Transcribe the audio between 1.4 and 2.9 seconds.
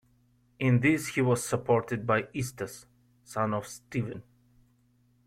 supported by Eustace,